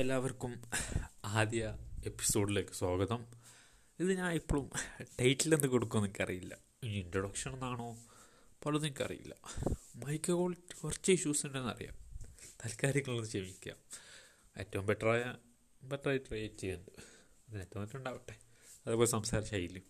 എല്ലാവർക്കും 0.00 0.62
ആദ്യ 1.24 1.78
എപ്പിസോഡിലേക്ക് 2.06 2.70
സ്വാഗതം. 2.70 3.26
ഇത് 4.00 4.12
ഞാൻ 4.12 4.32
ഇപ്പോഴും 4.32 4.70
ടൈറ്റിൽ 5.20 5.54
എന്ത് 5.54 5.66
കൊടുക്കുമെന്ന് 5.66 6.08
എനിക്കറിയില്ല. 6.08 6.58
ഇൻട്രൊഡക്ഷൻ 6.82 7.52
എന്നാണോ 7.52 7.98
പലതും 8.66 8.86
എനിക്കറിയില്ല. 8.86 9.34
മൈക്ക് 9.96 10.32
ക്വാളിറ്റി 10.32 10.80
കുറച്ച് 10.80 11.12
ഇഷ്യൂസ് 11.12 11.46
ഉണ്ടെന്ന് 11.46 11.68
അറിയാം. 11.68 11.94
താൽക്കാലികളൊന്ന് 12.44 13.28
ക്ഷമിക്കാം. 13.28 13.76
ഏറ്റവും 14.58 14.86
ബെറ്ററായ 14.86 15.34
ബെറ്ററായി 15.82 16.18
ട്രൈ 16.18 16.46
ചെയ്യുന്നുണ്ട്. 16.46 17.02
അതിന് 17.48 17.60
ഏറ്റവും 17.60 17.84
ബെറ്റർ 17.84 17.98
ഉണ്ടാവട്ടെ. 17.98 18.36
അതേപോലെ 18.86 19.08
സംസാര 19.08 19.42
ശൈലി. 19.42 19.82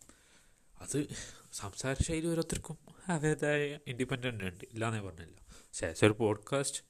അത് 0.80 1.06
സംസാര 1.52 1.96
ശൈലി 2.02 2.26
ഓരോരുത്തർക്കും 2.26 2.78
അവരുടേതായ 3.08 3.78
ഇൻഡിപെൻഡന്റ് 3.86 4.44
ഉണ്ട്. 4.44 4.64
ഇല്ലാന്നേ 4.64 5.00
പറഞ്ഞില്ല. 5.00 5.46
ശേഷം 5.72 6.06
ഒരു 6.06 6.14
പോഡ്കാസ്റ്റ് 6.14 6.89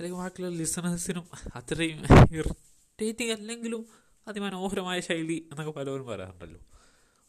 അല്ലെങ്കിൽ 0.00 0.18
ബാക്കിയുള്ള 0.18 0.56
ലിസണേഴ്സിനും 0.56 1.28
അത്രയും 1.54 2.04
ഇറിറ്റേറ്റിംഗ് 2.36 3.32
അല്ലെങ്കിലും 3.32 3.86
അതിമനോഹരമായ 4.28 5.00
ശൈലി 5.00 5.48
എന്നൊക്കെ 5.52 5.80
പലവരും 5.80 6.06
പറയാറുണ്ടല്ലോ. 6.06 6.60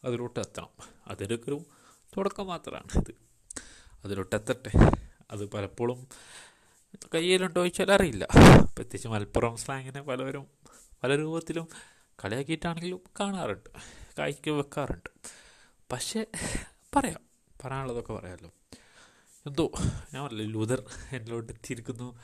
അതിലോട്ട് 0.04 0.40
എത്തണം. 0.40 0.68
അതിലൊക്കെ 1.06 1.50
ഒരു 1.50 1.62
തുടക്കം 2.16 2.46
മാത്രമാണ് 2.46 2.98
ഇത്. 2.98 3.14
അതിലോട്ട് 4.04 4.36
എത്തട്ടെ. 4.36 4.70
അത് 5.30 5.50
പലപ്പോഴും 5.50 6.06
കയ്യിലുണ്ടോ 7.14 7.60
ചോദിച്ചാൽ 7.60 7.92
അറിയില്ല. 7.92 8.28
പ്രത്യേകിച്ച് 8.64 9.08
മലപ്പുറം 9.08 9.56
സ്ലാങ്ങിനെ 9.56 10.02
പലവരും 10.02 10.46
പല 11.02 11.16
രൂപത്തിലും 11.16 11.68
കളിയാക്കിയിട്ടാണെങ്കിലും 12.24 13.00
കാണാറുണ്ട്. 13.20 13.70
കായ്ക്ക് 14.18 14.50
വെക്കാറുണ്ട്. 14.50 15.10
പക്ഷേ 15.92 16.26
പറയാം. 16.96 17.20
പറയാനുള്ളതൊക്കെ 17.64 18.12
പറയാമല്ലോ 18.12 18.50
എന്തോ 19.46 19.72
ഞാൻ 20.14 20.24
പറഞ്ഞില്ല 20.24 20.52
ലൂതർ 20.52 20.84
എന്നോട് 21.12 21.52
എത്തിയിരിക്കുന്നു. 21.52 22.18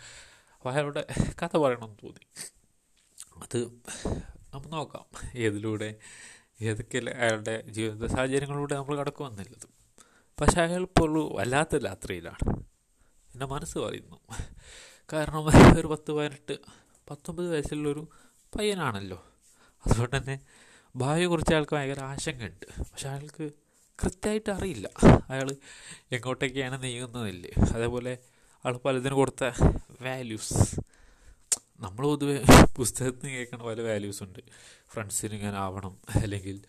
അപ്പോൾ 0.58 0.72
അയാളുടെ 0.72 1.06
കഥ 1.42 1.56
പറയണമെന്ന് 1.56 1.96
തോന്നി. 2.02 2.26
അത് 3.36 3.66
നമുക്ക് 4.54 4.72
നോക്കാം. 4.72 5.04
ഏതിലൂടെ 5.34 5.94
ഏതൊക്കെ 6.60 7.10
അയാളുടെ 7.10 7.62
ജീവിത 7.68 8.06
സാഹചര്യങ്ങളിലൂടെ 8.06 8.74
നമ്മൾ 8.74 8.96
കടക്കുമെന്നുള്ളത്. 8.96 9.68
പക്ഷേ 10.40 10.62
അയാൾ 10.62 10.82
ഇപ്പോൾ 10.82 11.36
വല്ലാത്ത 11.36 11.76
രാത്രിയിലാണ്. 11.76 12.56
എന്റെ 13.32 13.46
മനസ്സ് 13.46 13.78
പറയുന്നു. 13.78 14.20
കാരണം 15.12 15.46
ഒരു 15.80 15.86
പത്ത് 15.86 16.12
പതിനെട്ട് 16.12 16.58
പത്തൊമ്പത് 17.10 17.52
വയസ്സുള്ളൊരു 17.52 18.08
പയ്യനാണല്ലോ. 18.58 19.24
അതുകൊണ്ട് 19.86 20.16
തന്നെ 20.16 20.40
ഭാവിയെക്കുറിച്ച് 20.96 21.52
അയാൾക്ക് 21.54 21.74
ഭയങ്കര 21.74 22.00
ആശങ്കയുണ്ട്. 22.00 22.66
പക്ഷെ 22.80 23.08
അയാൾക്ക് 23.08 23.50
കൃത്യമായിട്ട് 24.04 24.50
അറിയില്ല. 24.50 24.90
അയാൾ 25.30 25.56
എങ്ങോട്ടേക്കാണ് 26.12 26.82
നീങ്ങുന്നതില്ലേ 26.82 27.52
അതേപോലെ 27.74 28.18
ആൾ 28.68 28.76
പലതിന് 28.76 29.14
കൊടുത്ത 29.14 29.44
വാല്യൂസ് 30.00 30.80
നമ്മൾ 31.80 32.02
പൊതുവെ 32.02 32.42
പുസ്തകത്തിൽ 32.76 33.16
നിന്ന് 33.16 33.36
കേൾക്കുന്ന 33.36 33.64
പല 33.64 33.80
വാല്യൂസ് 33.80 34.22
ഉണ്ട്. 34.22 34.38
ഫ്രണ്ട്സിന് 34.88 35.34
ഇങ്ങനെ 35.34 35.56
ആവണം 35.56 35.98
അല്ലെങ്കിൽ 36.14 36.62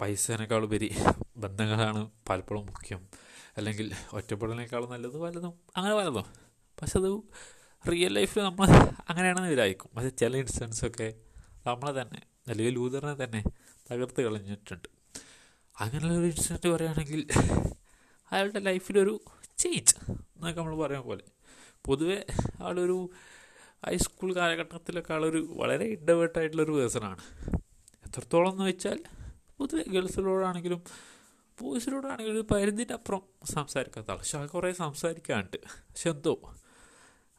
പൈസേനേക്കാൾ 0.00 0.64
ഉപരി 0.64 0.94
ബന്ധങ്ങളാണ് 1.36 2.10
പലപ്പോഴും 2.28 2.66
മുഖ്യം. 2.66 3.08
അല്ലെങ്കിൽ 3.56 3.92
ഒറ്റപ്പെടലിനേക്കാളും 4.12 4.90
നല്ലത് 4.90 5.18
പലതും 5.18 5.54
അങ്ങനെ 5.76 5.94
പലതും. 5.94 6.24
പക്ഷെ 6.82 6.98
അത് 6.98 7.22
റിയൽ 7.90 8.12
ലൈഫിൽ 8.12 8.40
നമ്മൾ 8.40 8.68
അങ്ങനെയാണെന്ന് 9.08 9.48
വിചാരിക്കും. 9.48 9.90
പക്ഷെ 9.96 10.08
ചില 10.08 10.36
ഇൻസിഡൻസൊക്കെ 10.36 11.14
നമ്മളെ 11.66 12.02
തന്നെ 12.02 12.22
അല്ലെങ്കിൽ 12.48 12.74
ലൂതറിനെ 12.74 13.24
തന്നെ 13.24 13.42
തകർത്ത് 13.92 14.20
കളഞ്ഞിട്ടുണ്ട്. 14.20 14.88
അങ്ങനെയുള്ള 15.80 16.18
ഒരു 16.18 16.26
ഇൻസിഡന്റ് 16.26 16.68
പറയുകയാണെങ്കിൽ 16.68 17.26
അയാളുടെ 18.32 18.58
ലൈഫിലൊരു 18.58 19.20
ചേഞ്ച് 19.58 20.21
എന്നൊക്കെ 20.42 20.60
നമ്മൾ 20.60 20.78
പറയുന്ന 20.78 21.06
പോലെ. 21.06 21.24
പൊതുവെ 21.86 22.26
ആളൊരു 22.62 23.10
ഹൈസ്കൂൾ 23.86 24.34
കാലഘട്ടത്തിലൊക്കെ 24.34 25.12
ആളൊരു 25.14 25.48
വളരെ 25.50 25.84
ഇടവേട്ടായിട്ടുള്ളൊരു 25.84 26.72
പേഴ്സണാണ് 26.72 27.22
എത്രത്തോളം 28.06 28.52
എന്ന് 28.52 28.64
വെച്ചാൽ 28.64 28.98
പൊതുവെ 29.58 29.82
ഗേൾസിനോടാണെങ്കിലും 29.88 30.84
ബോയ്സിനോടാണെങ്കിലും 31.60 32.34
ഒരു 32.34 32.54
പരിധിന്റെ 32.54 32.94
അപ്പുറം 32.94 33.22
സംസാരിക്കാത്ത 33.44 34.10
ആൾ 34.10 34.16
പക്ഷെ 34.16 34.38
ആൾ 34.38 34.46
കുറേ 34.46 34.72
സംസാരിക്കാണ്ട് 34.72 35.56
പക്ഷെ 35.66 36.10
എന്തോ 36.10 36.54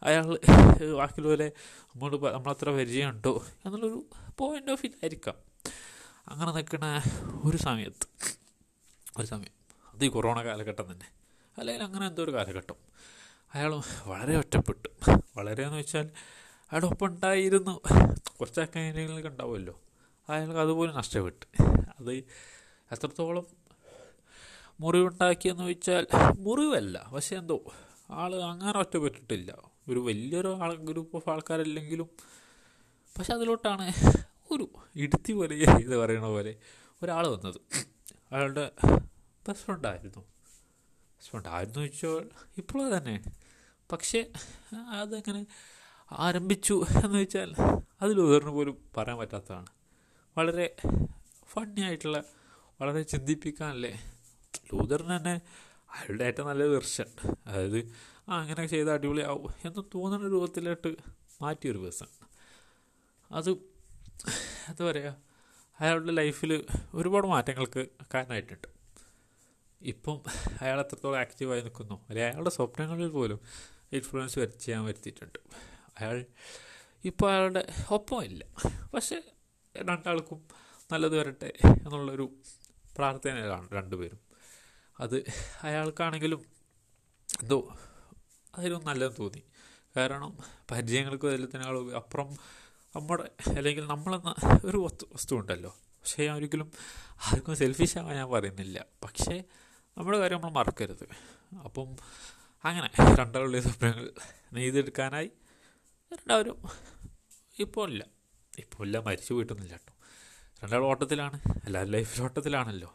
അയാൾ 0.04 0.24
ബാക്കിയുള്ളവരെ 0.98 1.52
നമ്മൾ 1.88 2.32
നമ്മളത്ര 2.32 2.70
പരിചയമുണ്ടോ? 2.70 3.46
എന്നുള്ളൊരു 3.66 4.06
പോയിന്റ് 4.38 4.72
ഓഫ് 4.72 4.82
വ്യൂ 4.82 4.92
ആയിരിക്കാം. 4.92 5.36
അങ്ങനെ 6.28 6.52
നിൽക്കുന്ന 6.52 7.02
ഒരു 7.46 7.58
സമയത്ത് 7.58 8.08
ഒരു 9.18 9.28
സമയം 9.28 9.54
അത് 9.94 10.06
ഈ 10.06 10.08
കൊറോണ 10.08 10.44
കാലഘട്ടം 10.44 10.92
തന്നെ. 10.92 11.23
അല്ലെങ്കിൽ 11.58 11.84
അങ്ങനെ 11.84 12.08
എന്തോ 12.08 12.24
ഒരു 12.24 12.32
കാലഘട്ടം. 12.32 12.76
അയാൾ 13.54 13.82
വളരെ 14.08 14.38
ഒറ്റപ്പെട്ടു. 14.38 15.12
വളരെ 15.38 15.64
എന്ന് 15.64 15.78
വെച്ചാൽ 15.78 16.04
അയാളുടെ 16.72 16.86
ഒപ്പം 16.86 17.08
ഉണ്ടായിരുന്നു 17.08 17.82
കുറച്ചൊക്കെ 18.40 18.80
അക്കാര്യങ്ങളൊക്കെ 18.80 19.30
ഉണ്ടാവുമല്ലോ. 19.30 19.82
അയാൾക്ക് 20.30 20.60
അതുപോലെ 20.60 20.92
നഷ്ടപ്പെട്ടു. 20.94 21.64
അത് 22.00 22.14
എത്രത്തോളം 22.92 23.46
മുറിവുണ്ടാക്കിയെന്ന് 24.80 25.64
വെച്ചാൽ 25.64 26.08
മുറിവല്ല. 26.40 27.12
പക്ഷെ 27.14 27.36
എന്തോ 27.36 27.64
ആൾ 28.10 28.36
അങ്ങനെ 28.36 28.80
ഒറ്റപ്പെട്ടിട്ടില്ല. 28.80 29.58
ഒരു 29.90 30.00
വലിയൊരു 30.00 30.56
ആൾ 30.56 30.76
ഗ്രൂപ്പ് 30.76 31.16
ഓഫ് 31.16 31.30
ആൾക്കാരല്ലെങ്കിലും. 31.30 32.10
പക്ഷെ 33.18 33.34
അതിലോട്ടാണ് 33.34 33.92
ഒരു 34.52 34.70
ഇടുത്തി 34.96 35.34
പോലെ 35.34 35.56
ഇത് 35.56 35.98
പറയണ 35.98 36.24
പോലെ 36.24 36.56
ഒരാൾ 37.04 37.28
വന്നത്. 37.28 37.62
അയാളുടെ 38.32 38.72
ബെസ്റ്റ് 39.48 39.66
ഫ്രണ്ട് 39.66 39.88
ആയിരുന്നു 41.32 41.80
ചോദിച്ചോ 41.80 42.24
ഇപ്പോൾ 42.58 42.98
തന്നെ. 42.98 43.24
പക്ഷേ 43.92 44.32
അതെങ്ങനെ 44.76 45.46
ആരംഭിച്ചു 46.12 46.86
എന്ന് 47.06 47.18
വെച്ചാൽ 47.20 47.56
അതിൽ 48.02 48.20
ഉദാഹരണം 48.20 48.54
പോലും 48.54 48.78
പറയാൻ 48.98 49.18
പറ്റാത്തതാണ്. 49.18 49.70
വളരെ 50.38 50.76
ഫണ്ണി 51.52 51.82
ആയിട്ടുള്ള 51.82 52.24
വളരെ 52.82 53.02
ചിന്തിപ്പിക്കാനല്ലേ. 53.02 53.94
ലൂതറിന് 54.74 55.18
തന്നെ 55.18 55.42
അയാളുടെ 55.94 56.24
ഏറ്റവും 56.24 56.48
നല്ല 56.48 56.64
വെർഷൻ 56.64 57.06
അതായത് 57.48 57.80
ആ 58.30 58.40
അങ്ങനെ 58.42 58.66
ചെയ്ത 58.66 58.90
അടിപൊളിയാവും 58.90 59.52
എന്ന് 59.66 59.84
തോന്നുന്ന 59.96 60.28
രൂപത്തിലോട്ട് 60.28 60.96
മാറ്റിയൊരു 61.42 61.78
പേഴ്സൺ 61.78 62.08
അത് 63.32 63.50
എന്താ 64.70 64.86
പറയുക 64.86 65.16
അയാളുടെ 65.80 66.12
ലൈഫിൽ 66.12 66.66
ഒരുപാട് 66.94 67.28
മാറ്റങ്ങൾക്ക് 67.28 67.88
കാരണമായിട്ടുണ്ട്. 68.14 68.73
ഇപ്പം 69.84 70.22
അയാൾ 70.62 70.80
എത്രത്തോളം 70.80 71.20
ആക്റ്റീവായി 71.20 71.62
നിൽക്കുന്നു. 71.62 71.96
അല്ലെങ്കിൽ 72.10 72.24
അയാളുടെ 72.24 72.50
സ്വപ്നങ്ങളിൽ 72.50 73.08
പോലും 73.08 73.40
ഇൻഫ്ലുവൻസ് 73.92 74.40
വര 74.40 74.46
ചെയ്യാൻ 74.46 74.84
വരുത്തിയിട്ടുണ്ട്. 74.84 75.40
അയാൾ 76.00 76.26
ഇപ്പോൾ 77.06 77.32
അയാളുടെ 77.32 77.74
ഒപ്പമില്ല 77.92 78.46
പക്ഷേ 78.94 79.22
രണ്ടാൾക്കും 79.78 80.48
നല്ലത് 80.92 81.20
വരട്ടെ 81.20 81.54
എന്നുള്ളൊരു 81.66 82.36
പ്രാർത്ഥനയിലാണ് 82.98 83.68
രണ്ടുപേരും. 83.74 84.20
അത് 85.00 85.24
അയാൾക്കാണെങ്കിലും 85.64 86.46
എന്തോ 87.42 87.78
അതിലും 88.58 88.86
നല്ലതെന്ന് 88.86 89.18
തോന്നി. 89.24 89.44
കാരണം 89.98 90.38
പരിചയങ്ങൾക്ക് 90.72 91.28
എല്ലാത്തിനേക്കാളും 91.28 91.96
അപ്പുറം 91.96 92.30
നമ്മുടെ 92.96 93.32
അല്ലെങ്കിൽ 93.48 93.86
നമ്മളെന്ന 93.86 94.36
ഒരു 94.66 94.78
വസ്തു 94.78 95.06
വസ്തു 95.14 95.36
ഉണ്ടല്ലോ 95.36 95.70
പക്ഷേ 95.70 96.26
ഞാൻ 96.26 96.36
ഒരിക്കലും 96.36 96.72
ആർക്കും 97.32 97.56
സെൽഫിഷ് 97.56 97.98
ആവാൻ 97.98 98.16
ഞാൻ 98.16 98.32
പറയുന്നില്ല. 98.32 98.86
പക്ഷേ 99.04 99.44
നമ്മുടെ 99.98 100.18
കാര്യം 100.18 100.42
നമ്മൾ 100.42 100.52
മറക്കരുത്. 100.52 101.04
അപ്പം 101.56 101.96
അങ്ങനെ 102.64 102.90
രണ്ടാളുള്ള 103.20 103.60
സ്വപ്നങ്ങൾ 103.60 104.12
നെയ്തെടുക്കാനായി 104.54 105.26
രണ്ടാവരും 106.14 106.64
ഇപ്പോൾ 107.60 107.90
ഇല്ല. 107.92 108.06
ഇപ്പോൾ 108.60 108.84
ഇല്ല 108.84 109.00
മരിച്ചു 109.00 109.34
പോയിട്ടൊന്നുമില്ല 109.34 109.76
കേട്ടോ. 109.76 109.94
രണ്ടാളും 110.64 110.86
ഓട്ടത്തിലാണ് 110.86 111.40
എല്ലാവരും 111.66 111.92
ലൈഫിൽ 111.92 112.24
ഓട്ടത്തിലാണല്ലോ. 112.24 112.88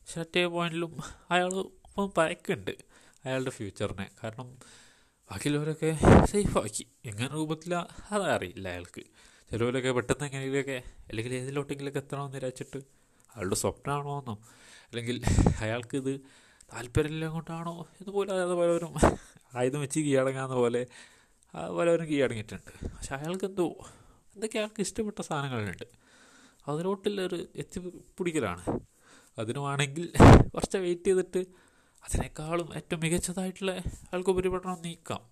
പക്ഷെ 0.00 0.20
മറ്റേ 0.20 0.44
പോയിന്റിലും 0.46 1.00
അയാൾ 1.30 1.54
ഇപ്പം 1.60 2.10
പയക്കുണ്ട് 2.10 2.70
അയാളുടെ 3.24 3.50
ഫ്യൂച്ചറിനെ 3.50 4.10
കാരണം 4.22 4.54
ബാക്കിയുള്ളവരൊക്കെ 5.30 5.98
സേഫാക്കി 6.24 6.86
എങ്ങനെ 7.04 7.32
രൂപത്തിലാണ് 7.32 7.88
അതറിയില്ല 8.10 8.68
അയാൾക്ക്. 8.68 9.02
ചിലവരൊക്കെ 9.50 9.90
പെട്ടെന്ന് 9.90 10.24
എങ്ങനെയൊക്കെ 10.24 10.82
അല്ലെങ്കിൽ 11.08 11.34
ഏതിലോട്ടെങ്കിലൊക്കെ 11.34 11.98
എത്തണമെന്ന് 11.98 12.36
വിചാരിച്ചിട്ട് 12.36 12.76
അയാളുടെ 13.34 13.54
സ്വപ്നമാണോ 13.54 14.18
എന്നോ 14.18 14.34
അല്ലെങ്കിൽ 14.84 15.22
അയാൾക്കിത് 15.60 16.20
താല്പര്യമില്ല 16.72 17.26
കൊണ്ടാണോ 17.26 17.88
എന്ന് 18.00 18.12
പോലും 18.12 18.32
അതായത് 18.32 18.54
പലവരും 18.54 18.94
ആയുധം 19.54 19.80
വെച്ച് 19.80 20.00
കീഴടങ്ങാന്ന 20.00 20.54
പോലെ 20.54 20.86
പലവരും 21.78 22.06
കീഴടങ്ങിയിട്ടുണ്ട് 22.06 22.88
പക്ഷെ 22.88 23.14
അയാൾക്ക് 23.14 23.44
എന്തോ 23.44 23.66
എന്തൊക്കെ 24.34 24.58
അയാൾക്ക് 24.58 24.80
ഇഷ്ടപ്പെട്ട 24.80 25.20
സാധനങ്ങളുണ്ട്. 25.20 25.86
അതിലോട്ടുള്ളൊരു 26.68 27.48
എത്തിപ്പിടിക്കലാണ് 27.56 28.80
അതിനുമാണെങ്കിൽ 29.38 30.12
കുറച്ച് 30.54 30.78
വെയിറ്റ് 30.78 31.04
ചെയ്തിട്ട് 31.04 31.46
അതിനേക്കാളും 32.04 32.68
ഏറ്റവും 32.76 33.00
മികച്ചതായിട്ടുള്ള 33.00 33.72
ആൾക്ക് 34.14 34.30
ഉപരിപഠനം 34.30 34.82
നീക്കാം. 34.82 35.22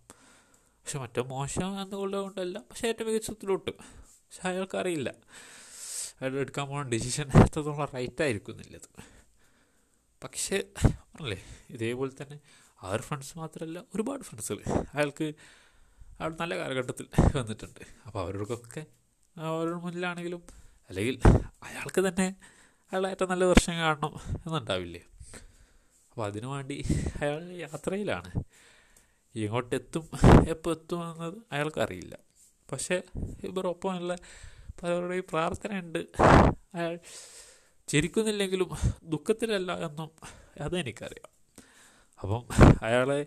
പക്ഷെ 0.81 0.99
മറ്റേ 0.99 1.23
മോശം 1.23 1.83
എന്നുള്ളത് 1.83 2.21
കൊണ്ടല്ല 2.21 2.59
പക്ഷേ 2.59 2.88
ഏറ്റവും 2.88 3.09
മികച്ചത്തിലോട്ട് 3.09 3.71
പക്ഷെ 3.71 4.49
അയാൾക്കറിയില്ല. 4.49 5.15
അയാൾ 6.21 6.35
എടുക്കാൻ 6.37 6.67
പോകുന്ന 6.69 6.88
ഡിസിഷൻ 6.88 7.29
എത്രത്തോളം 7.29 7.88
റൈറ്റ് 7.94 8.23
ആയിരിക്കുന്നില്ലത് 8.23 9.15
പക്ഷേ 10.24 10.58
പറഞ്ഞല്ലേ 10.78 11.38
ഇതേപോലെ 11.70 12.12
തന്നെ 12.22 12.36
ആ 12.82 12.90
ഒരു 12.90 13.02
ഫ്രണ്ട്സ് 13.02 13.38
മാത്രമല്ല 13.38 13.78
ഒരുപാട് 13.94 14.22
ഫ്രണ്ട്സുകൾ 14.22 14.62
അയാൾക്ക് 14.94 15.26
അയാൾ 16.18 16.36
നല്ല 16.40 16.58
കാലഘട്ടത്തിൽ 16.58 17.06
വന്നിട്ടുണ്ട്. 17.38 17.82
അപ്പോൾ 18.06 18.20
അവരോടൊക്കെ 18.24 18.82
അവരുടെ 19.36 19.78
മുന്നിലാണെങ്കിലും 19.84 20.42
അല്ലെങ്കിൽ 20.90 21.16
അയാൾക്ക് 21.62 22.00
തന്നെ 22.08 22.26
അയാളെ 22.92 23.08
ഏറ്റവും 23.10 23.30
നല്ല 23.30 23.44
വർഷം 23.44 23.74
കാണണം 23.78 24.12
എന്നുണ്ടാവില്ലേ? 24.46 25.02
അപ്പോൾ 26.10 26.26
അതിനു 26.26 26.46
വേണ്ടി 26.46 26.76
അയാൾ 27.20 27.42
യാത്രയിലാണ്. 27.64 28.30
ഇങ്ങോട്ട് 29.34 29.74
എത്തും 29.74 30.04
എപ്പോൾ 30.48 30.70
എത്തും 30.76 31.00
എന്നത് 31.10 31.38
അയാൾക്ക് 31.52 31.80
അറിയില്ല. 31.80 32.14
പക്ഷേ 32.72 33.02
ഇവരൊപ്പമുള്ള 33.48 34.14
പലരുടെയും 34.80 35.26
പ്രാർത്ഥനയുണ്ട്. 35.32 35.98
അയാൾ 36.74 36.94
ചിരിക്കുന്നില്ലെങ്കിലും 37.88 38.71
ദുഃഖത്തിലല്ല 39.05 39.87
എന്നും 39.87 40.11
അതെനിക്കറിയാം 40.61 41.31
അപ്പം 42.23 42.47
അയാളെ 42.83 43.27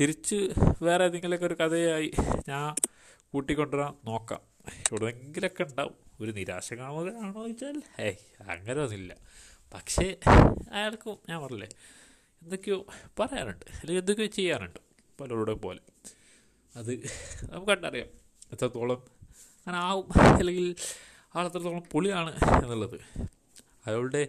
തിരിച്ച് 0.00 0.52
വേറെ 0.82 1.04
ഏതെങ്കിലുമൊക്കെ 1.04 1.46
ഒരു 1.46 1.54
കഥയായി 1.54 2.12
ഞാൻ 2.48 2.74
കൂട്ടിക്കൊണ്ടുവരാൻ 3.32 3.94
നോക്കാം. 4.04 4.40
എവിടെയെങ്കിലൊക്കെ 4.92 5.62
ഉണ്ടാവും. 5.62 5.94
ഒരു 6.20 6.30
നിരാശ 6.30 6.72
കാണുകയാണോ 6.72 7.32
ചോദിച്ചാൽ? 7.32 7.82
ഏയ് 8.00 8.42
അങ്ങനെ 8.50 8.80
ഒന്നുമില്ല 8.80 9.16
പക്ഷേ 9.74 10.16
അയാൾക്കും 10.72 11.18
ഞാൻ 11.28 11.42
പറഞ്ഞില്ലേ 11.42 11.68
എന്തൊക്കെയോ 12.42 12.86
പറയാറുണ്ട് 13.20 13.64
അല്ലെങ്കിൽ 13.70 13.98
എന്തൊക്കെയോ 13.98 14.26
ചെയ്യാറുണ്ട് 14.26 14.78
പലരുടെ 15.20 15.52
പോലെ. 15.52 15.80
അത് 16.76 16.94
നമുക്ക് 17.50 17.66
കണ്ടറിയാം. 17.66 18.06
എത്രത്തോളം 18.52 18.96
അങ്ങനെ 18.96 19.76
ആവും. 19.76 20.08
അല്ലെങ്കിൽ 20.20 20.76
ആളെത്രത്തോളം 21.34 21.82
പൊളിയാണ് 21.92 22.34
എന്നുള്ളത്. 22.64 23.26
അയാളുടെ 23.86 24.28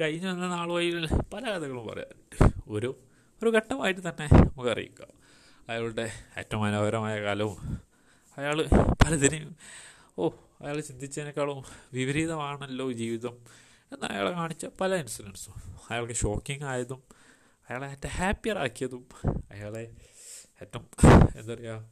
കഴിഞ്ഞ 0.00 0.26
വന്ന 0.26 0.48
നാളുമായി 0.48 0.90
പല 1.34 1.50
കഥകളും 1.50 1.86
പറയാറുണ്ട് 1.86 2.36
ഒരു 2.68 2.90
ഒരു 3.42 3.50
ഘട്ടമായിട്ട് 3.50 4.00
തന്നെ 4.00 4.26
നമുക്ക് 4.34 4.70
അറിയിക്കാം 4.70 5.10
അയാളുടെ 5.68 6.12
ഏറ്റവും 6.38 6.62
മനോഹരമായ 6.62 7.22
കാലവും 7.22 7.78
അയാൾ 8.38 8.66
പലതിനെയും 9.04 9.56
ഓ 10.18 10.28
അയാൾ 10.60 10.80
ചിന്തിച്ചതിനേക്കാളും 10.80 11.64
വിപരീതമാണല്ലോ 11.92 12.92
ജീവിതം 12.92 13.34
എന്ന് 13.92 14.06
അയാളെ 14.06 14.30
കാണിച്ച 14.30 14.66
പല 14.66 14.94
ഇൻസിഡൻസും. 14.94 15.54
അയാൾക്ക് 15.90 16.12
ഷോക്കിംഗ് 16.12 16.64
ആയതും 16.64 17.02
അയാളെ 17.68 17.86
ഏറ്റവും 17.86 18.12
ഹാപ്പിയർ 18.12 18.58
ആക്കിയതും 18.58 19.08
അയാളെ 19.50 19.96
ഏറ്റവും 20.62 20.86
എന്താ 21.38 21.54
പറയുക 21.54 21.90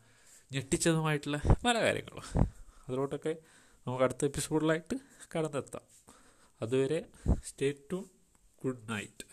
ഞെട്ടിച്ചതുമായിട്ടുള്ള 0.52 1.40
പല 1.64 1.80
കാര്യങ്ങളും. 1.80 2.26
അതിലോട്ടൊക്കെ 2.88 3.36
നമുക്ക് 3.86 4.04
അടുത്ത 4.04 4.24
എപ്പിസോഡിലായിട്ട് 4.24 4.96
കടന്നെത്താം. 5.36 5.98
അതുവരെ 6.61 6.99
സ്റ്റേ 7.43 7.69
ടു 7.91 7.99
ഗുഡ് 8.61 8.83
നൈറ്റ് 8.89 9.26